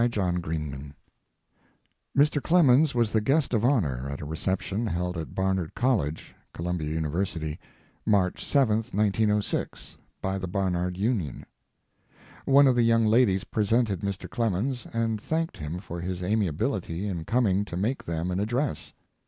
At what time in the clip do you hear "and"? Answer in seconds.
0.17-0.47, 14.91-15.21